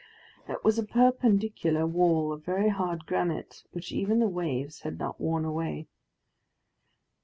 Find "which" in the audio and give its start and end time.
3.71-3.91